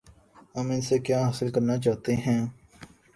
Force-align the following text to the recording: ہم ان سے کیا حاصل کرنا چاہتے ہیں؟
ہم 0.55 0.69
ان 0.71 0.81
سے 0.81 0.97
کیا 0.99 1.19
حاصل 1.25 1.51
کرنا 1.51 1.77
چاہتے 1.77 2.15
ہیں؟ 2.15 2.41